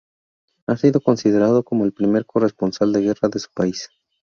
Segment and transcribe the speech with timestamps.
[0.65, 3.87] Ha sido considerado como "el primer corresponsal de guerra" de su país.